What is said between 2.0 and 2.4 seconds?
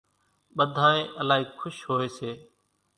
سي